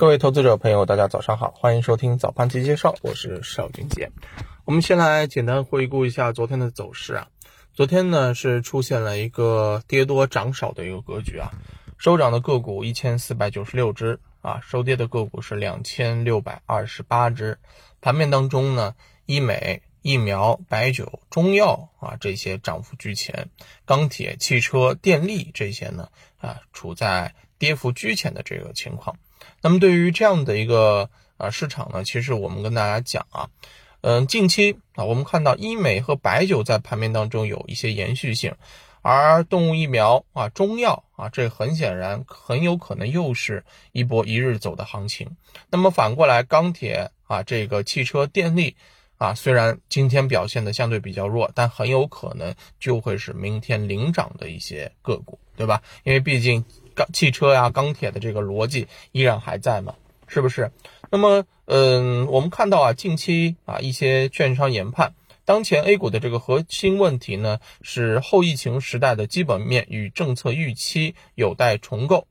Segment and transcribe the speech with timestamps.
[0.00, 4.10] 各位投资者朋友，大家早上好，欢迎收听早盘期介绍，我是邵军杰。
[4.64, 7.28] 我们先来简单回顾一下昨天的走势啊。
[7.74, 11.52] 昨天呢是出现了一个跌多涨少的一个格局啊，
[11.98, 17.58] 收涨的个股一千四百九十六只啊，收跌的个股是两千六百二十八只。
[18.00, 18.94] 盘面当中呢，
[19.26, 23.50] 医美、疫苗、白酒、中药啊这些涨幅居前，
[23.84, 26.08] 钢铁、汽车、电力这些呢
[26.38, 29.18] 啊处在跌幅居前的这个情况。
[29.62, 33.48] 那么对于这样的一个啊市场呢，其实我们跟大家讲啊，
[34.00, 38.54] 嗯，近期啊，我们看到医美和白酒在盘面当中有一些延续性，
[39.02, 45.36] 而动物疫苗啊、中药啊，这很显然很有可能又是一波一日走的行情。
[45.70, 48.76] 那么反过来，钢铁啊，这个汽车、电力
[49.18, 55.82] 啊，虽然今天表现的相对比较弱，但很有可能就会是明天领涨的一些个股，对吧？
[56.04, 56.64] 因为毕竟。
[57.12, 59.94] 汽车呀，钢铁的这个逻辑依然还在嘛？
[60.26, 60.70] 是不是？
[61.10, 72.28] 那么，嗯，我们看到啊，近期啊，一些券商研判，当前 A 股的这个核心问题呢，是后疫情时代的基本面与政策预期有待重构。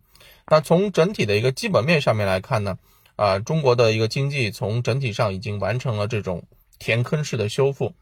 [0.47, 2.77] 那从整体的一个基本面上面来看呢，
[3.17, 6.43] 啊，中国的一个经济从整体上已经完成了这种
[6.79, 7.93] 填坑式的修复。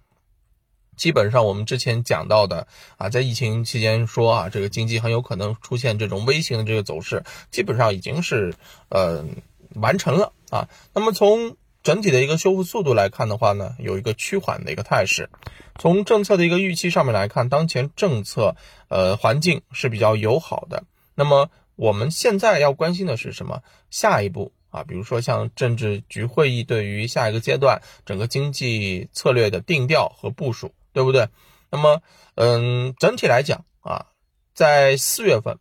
[0.97, 2.67] 基本上我们之前讲到的
[2.97, 8.53] 啊，在疫情期间说啊，这个经济很有可能出现这种微型的这个走势，基本上已经是
[8.89, 9.23] 呃
[9.75, 10.67] 完成了啊。
[10.93, 15.29] 那么从整体的一个修复速度来看的话呢，有一个趋缓的一个态势。
[15.79, 18.55] 从政策的一个预期上面来看，当前政策
[18.89, 20.83] 呃环境是比较友好的。
[21.13, 23.61] 那么我们现在要关心的是什么？
[23.91, 30.73] 下一步啊，比如说像政治局会议对于下一个阶段整个经济策略的定调和部署。
[30.97, 31.29] 对不对？
[31.69, 32.01] 那么，
[32.33, 34.07] 嗯，整体来讲啊，
[34.55, 35.59] 在四月份，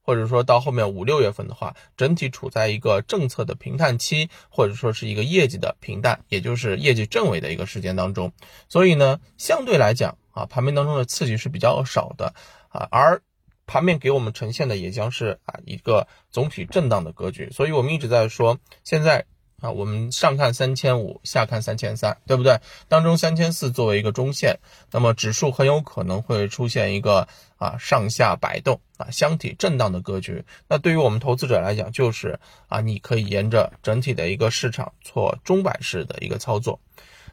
[0.00, 8.32] 或者说到后面五六月份的话，整体处在一个政策的平淡期，或者说是一个业绩的平淡，也就是业绩正位的一个时间当中。
[8.70, 12.32] 所以呢，相对来讲啊，盘面当中的刺激是比较少的
[12.70, 13.20] 啊，而
[13.66, 17.50] 盘面给我们呈现的也将是啊一个总体震荡的格局。
[17.50, 19.26] 所以我们一直在说，现在。
[19.60, 22.60] 啊，我们上看三千五，下看三千三，对不对？
[22.88, 24.58] 当中三千四作为一个中线，
[24.90, 27.28] 那么指数很有可能会出现一个
[27.58, 30.44] 啊上下摆动啊箱体震荡的格局。
[30.66, 36.80] 那对于我们投资者来讲，就是啊你可以沿着整体的一个市场做中板式的一个操作。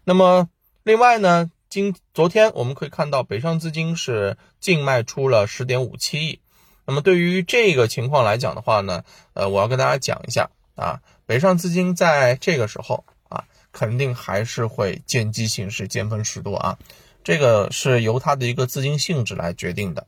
[0.04, 0.50] 那么
[0.84, 6.42] 另外呢，今昨天我们可以看到北上资金是净卖出了十点五七亿。
[6.86, 10.50] 那么对于这个情况来讲的话呢，呃，我要跟大家讲一下。
[10.78, 13.44] 啊，北上资金在这个时候啊，
[13.74, 16.80] 肯定还是会见机行事、见风使舵啊，
[17.22, 20.08] 这个是由它的一个资金性质来决定的。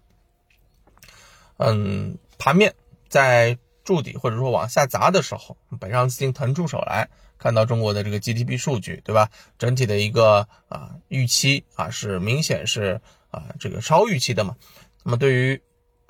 [1.57, 2.73] 嗯，盘面
[3.09, 9.29] 在筑底或者说往下砸的时候，北上资金腾出手来，看到中国的这个 GDP 数据，对吧？
[9.57, 14.55] 整体的一个啊预期啊是明显是啊这个超预期的嘛。
[15.03, 15.61] 那么对于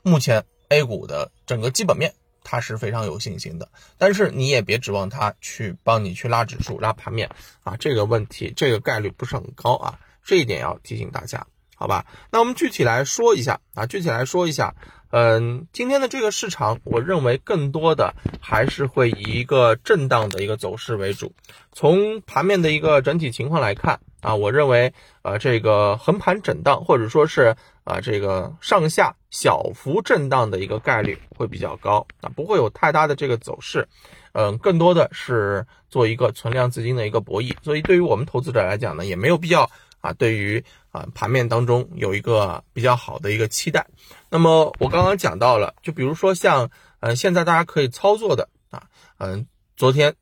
[0.04, 2.14] 目前 A 股的整个基本面。
[2.52, 7.30] 他是非常有信心的，但是你也别指望他去帮你去拉指数、拉盘面
[7.62, 11.46] 啊，这个问题这个概率不是很高啊，这一点要提醒大家，
[11.76, 12.08] 好吧？
[12.32, 14.74] 那我们具体来说一下啊，具体来说一下，
[15.12, 21.36] 嗯，今天的这个市场，我认为更多的还是会以一个震荡的一个走势为主。
[21.72, 27.56] 从盘面的一个整体情况来看啊，我认为呃，这个横盘震荡或者说是。
[27.86, 33.88] 啊，这个上下小幅震荡的一个概率会比较高啊，不会有太大的这个走势，
[34.34, 39.68] 嗯，更多的是做一个存量资金的一个博弈，所以对于我们投资者来讲呢，也没有必要
[40.02, 43.88] 啊，对于啊盘面当中有一个比较好的一个期待。
[44.30, 46.70] 那么我刚刚讲到了，就比如说像
[47.00, 48.84] 呃现在大家可以操作的啊，
[49.18, 50.14] 嗯，昨天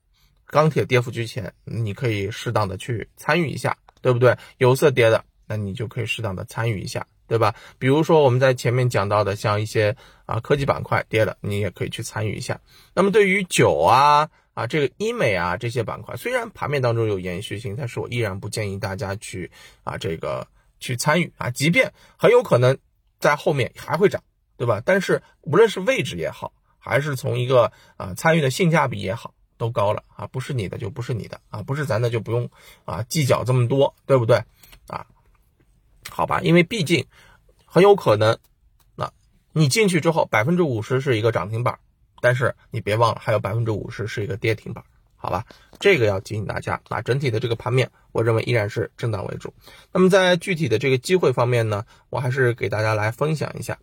[0.45, 4.37] 钢铁跌幅居前，你可以适当的去参与一下，对不对？
[4.57, 7.07] 有色跌的，那你就可以适当的参与一下。
[7.29, 7.55] 对吧？
[7.77, 12.61] 比如说我们在前面讲到的，像一些啊科技板块跌了，你也可以去参与一下。
[12.93, 19.51] 那么对于酒啊啊这个医美啊这些板块，虽然盘面当中有延续性，但是我依然不建议大家去
[19.83, 20.47] 啊这个
[20.79, 22.77] 去参与啊，即便很有可能
[23.19, 24.23] 在后面还会涨，
[24.55, 24.81] 对吧？
[24.85, 32.49] 但是无论是位置也好，还是从一个啊参与的性价比也好，都高了啊，不是你的就不是你的啊，不是咱的就不用
[32.85, 34.43] 啊计较这么多，对不对
[34.87, 35.05] 啊？
[36.09, 37.05] 好吧，因为毕竟
[37.65, 38.37] 很有可能，
[38.95, 39.11] 那
[39.51, 41.79] 你进去之后百分之五十是一个涨停板，
[42.21, 44.83] 但是你别忘了还有百分之五十是一个跌停板，
[45.15, 45.45] 好吧？
[45.79, 47.01] 这个要提醒大家啊。
[47.01, 49.53] 整体的这个盘面，我认为依然是震荡为主。
[49.91, 53.77] 那么在具体的这个机会方面呢，我还是给大家来分享一下。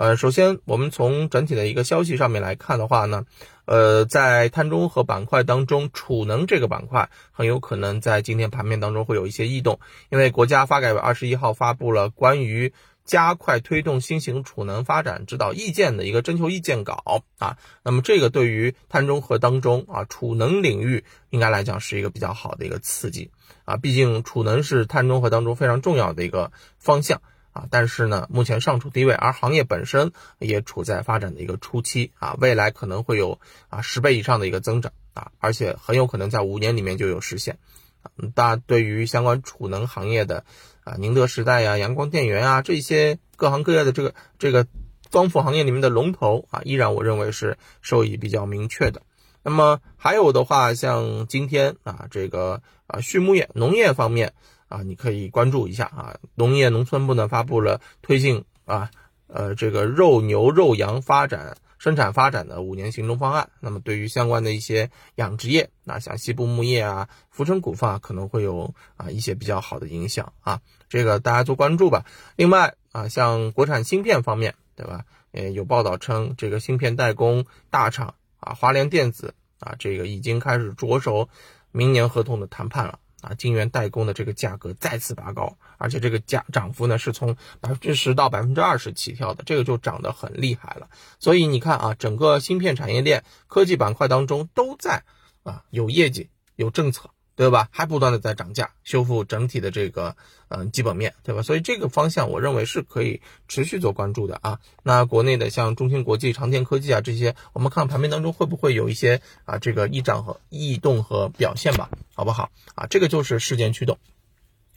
[0.00, 3.26] 呃，首先我们从整体的一个消息上面来看的话呢，
[3.66, 12.72] 呃，在碳中和板块当中，储能这个板块很有可能在今天盘面当中会有一些异动，因为国家发改委二十一号发布了关于
[13.04, 23.30] 加快推动新型储能发展指导意见的一个征求意见稿啊，那么这个对于碳中和当中啊储能领域应该来讲是一个比较好的一个刺激
[23.66, 27.20] 啊，毕竟储能是碳中和当中非常重要的一个方向。
[27.52, 37.58] 啊，但是呢，目前尚处低位，而行业本身也处在发展的一个初期啊，未来可能会有啊十倍以上的一个增长啊，而且很有可能在五年里面就有实现
[38.02, 38.10] 啊。
[38.34, 40.44] 大对于相关储能行业的
[40.84, 44.68] 啊，宁德时代呀、阳光电源啊这些各行各业的这个这个
[45.10, 49.02] 光伏行业里面的龙头啊，依然我认为是受益比较明确的。
[49.42, 54.34] 那么还有的话，像今天啊，这个啊畜牧业、农业方面。
[54.70, 58.90] 啊，你可以关注一下啊，农业农村部呢发布了推进啊，
[59.26, 63.50] 呃，这个肉牛肉羊发展生产发展的五年行动方案。
[63.58, 72.06] 那么对于相关的一些养殖业，那像西部牧业啊、福成股份啊，可能会有啊一些比较好的影响啊，这个大家多关注吧。
[72.36, 75.04] 另外啊，像国产芯片方面，对吧？
[75.32, 81.28] 呃，有报道称这个芯片代工大厂啊，华联电子啊，这个已经开始着手
[81.72, 82.98] 明年合同的谈判了。
[83.22, 90.88] 啊，晶圆代工的这个价格再次拔高，而且这个价涨幅呢是从百分之十到百分之二十起跳的，这个就涨得很厉害了。
[91.18, 95.04] 所以你看啊，整个芯片产业链、科技板块当中都在
[95.42, 97.10] 啊有业绩、有政策。
[97.40, 97.70] 对吧？
[97.70, 100.14] 还不断的在涨价，修复整体的这个
[100.48, 101.40] 嗯基本面对吧？
[101.40, 104.60] 所以这个方向我认为是可以持续做关注的啊。
[104.82, 111.88] 那国内的像中芯国际、长电科技啊这些，我们看盘面当中会不会有一些啊这个异涨和异动和表现吧？
[112.14, 112.50] 好不好？
[112.74, 113.96] 啊，这个就是事件驱动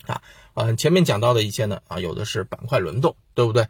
[0.06, 0.22] 啊。
[0.54, 3.68] 嗯，前面讲到的一些呢啊，有的是板块轮动，对不对？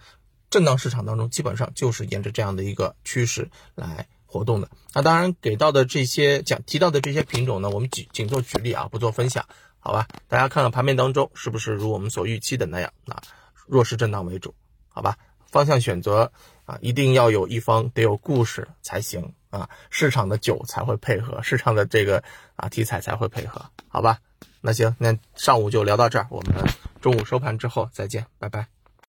[0.51, 4.07] 震荡市场当中基本上就是沿着这样的一个趋势来。
[4.33, 9.45] 活动的那当然给到的这些讲提到的这些品种呢，我们仅仅做举例啊，不做分享，
[9.77, 10.07] 好吧？
[10.27, 13.21] 大家看看盘面当中是不是如我们所预期的那样啊？
[13.67, 14.55] 弱势震荡为主，
[14.89, 15.15] 好吧？
[15.45, 16.31] 方向选择
[16.65, 22.23] 啊，一定要有一方得有故事才行啊，市场的酒才会配合，市场的这个
[22.55, 24.17] 啊题材才会配合，好吧？
[24.61, 26.55] 那行，那上午就聊到这儿，我们
[27.01, 28.72] 中午收盘之后再见，拜拜。